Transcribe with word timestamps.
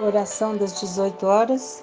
Oração 0.00 0.56
das 0.56 0.78
18 0.78 1.26
horas, 1.26 1.82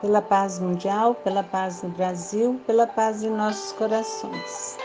pela 0.00 0.20
paz 0.20 0.58
mundial, 0.58 1.14
pela 1.14 1.44
paz 1.44 1.80
no 1.80 1.90
Brasil, 1.90 2.60
pela 2.66 2.88
paz 2.88 3.22
em 3.22 3.30
nossos 3.30 3.70
corações. 3.74 4.76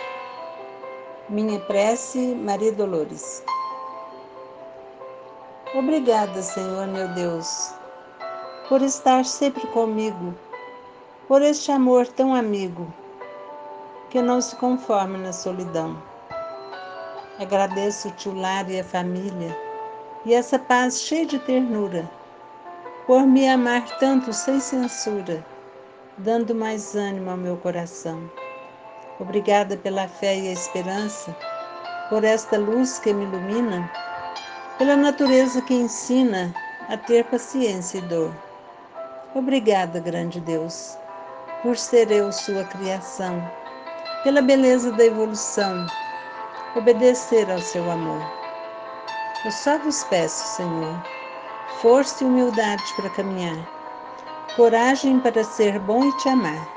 Minha 1.28 1.60
prece, 1.62 2.20
Maria 2.36 2.72
Dolores. 2.72 3.44
Obrigada, 5.74 6.40
Senhor 6.44 6.86
meu 6.86 7.08
Deus, 7.16 7.74
por 8.70 8.84
estar 8.84 9.26
sempre 9.26 9.66
comigo, 9.70 10.32
por 11.28 11.42
este 11.42 11.72
amor 11.72 12.06
tão 12.06 12.36
amigo, 12.36 12.86
que 14.12 14.22
não 14.22 14.40
se 14.40 14.56
conforma 14.58 15.18
na 15.18 15.34
solidão. 15.34 16.00
Agradeço-te 17.40 18.30
o 18.30 18.40
lar 18.40 18.70
e 18.70 18.80
a 18.80 18.84
família, 18.84 19.58
e 20.24 20.36
essa 20.36 20.60
paz 20.60 21.02
cheia 21.02 21.26
de 21.26 21.40
ternura 21.40 22.21
por 23.12 23.28
me 23.28 23.46
amar 23.46 23.84
tanto 24.00 24.32
sem 24.32 24.58
censura, 24.62 25.46
dando 26.20 26.56
mais 26.56 26.96
ânimo 26.96 27.32
ao 27.32 27.36
meu 27.36 27.58
coração. 27.58 28.32
Obrigada 29.20 29.76
pela 29.76 30.08
fé 30.08 30.40
e 30.40 30.48
a 30.48 30.54
esperança, 30.54 31.36
por 32.10 32.24
esta 32.24 32.58
luz 32.58 33.00
que 33.00 33.14
me 33.14 33.26
ilumina, 33.26 33.92
pela 34.78 34.96
natureza 34.96 35.62
que 35.62 35.74
ensina 35.74 36.56
a 36.88 36.96
ter 36.96 37.26
paciência 37.26 37.98
e 37.98 38.02
dor. 38.04 38.34
Obrigada, 39.36 40.00
grande 40.00 40.40
Deus, 40.40 40.98
por 41.64 41.76
ser 41.76 42.10
eu 42.12 42.32
sua 42.32 42.64
criação, 42.64 43.44
pela 44.24 44.42
beleza 44.42 44.90
da 44.90 45.04
evolução, 45.04 45.86
obedecer 46.78 47.52
ao 47.52 47.60
seu 47.60 47.92
amor. 47.92 48.24
Eu 49.44 49.52
só 49.52 49.78
vos 49.80 50.02
peço, 50.06 50.56
Senhor, 50.56 51.21
força 51.82 52.24
e 52.24 52.28
humildade 52.28 52.84
para 52.96 53.10
caminhar, 53.10 53.58
coragem 54.56 55.20
para 55.20 55.44
ser 55.44 55.80
bom 55.80 56.06
e 56.06 56.18
te 56.18 56.30
amar, 56.30 56.70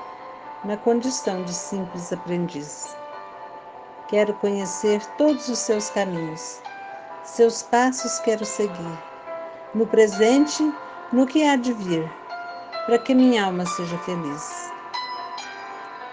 na 0.64 0.78
condição 0.78 1.42
de 1.44 1.52
simples 1.52 2.10
aprendiz. 2.10 2.96
Quero 4.08 4.32
conhecer 4.34 5.04
todos 5.18 5.46
os 5.48 5.58
seus 5.58 5.90
caminhos, 5.90 6.58
seus 7.22 7.62
passos 7.62 8.18
quero 8.20 8.46
seguir, 8.46 8.98
no 9.74 9.86
presente, 9.86 10.72
no 11.12 11.26
que 11.26 11.46
há 11.46 11.56
de 11.56 11.74
vir, 11.74 12.10
para 12.86 12.98
que 12.98 13.14
minha 13.14 13.44
alma 13.44 13.66
seja 13.66 13.98
feliz. 13.98 14.72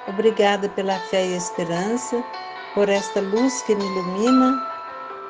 Obrigada 0.10 0.68
pela 0.68 1.00
fé 1.00 1.28
e 1.28 1.38
esperança, 1.38 2.22
por 2.74 2.90
esta 2.90 3.22
luz 3.22 3.62
que 3.62 3.74
me 3.74 3.86
ilumina, 3.86 4.62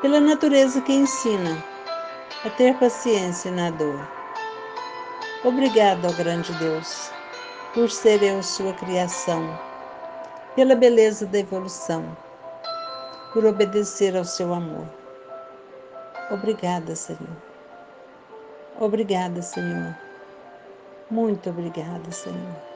pela 0.02 0.20
natureza 0.20 0.82
que 0.82 0.94
ensina 0.94 1.71
a 2.46 2.50
ter 2.50 2.78
paciência 2.78 3.52
na 3.52 3.70
dor. 3.72 4.00
Obrigado, 5.44 6.08
ó 6.08 6.12
grande 6.14 6.54
Deus, 6.54 7.12
por 7.74 7.90
ser 7.90 8.22
eu 8.24 8.42
sua 8.44 8.74
criação, 8.74 9.60
pela 10.56 10.76
beleza 10.76 11.26
da 11.26 11.40
evolução, 11.40 12.18
por 13.34 13.46
obedecer 13.46 14.16
ao 14.16 14.26
seu 14.26 14.54
amor. 14.54 14.88
Obrigada, 16.30 16.96
Senhor. 16.96 17.38
Obrigada, 18.80 19.42
Senhor. 19.42 19.96
Muito 21.10 21.50
obrigada, 21.50 22.12
Senhor. 22.12 22.71